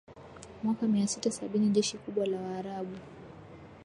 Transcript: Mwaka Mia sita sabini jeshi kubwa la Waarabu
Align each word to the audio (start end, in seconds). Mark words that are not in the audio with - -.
Mwaka 0.63 0.87
Mia 0.87 1.07
sita 1.07 1.31
sabini 1.31 1.69
jeshi 1.69 1.97
kubwa 1.97 2.25
la 2.25 2.37
Waarabu 2.41 2.97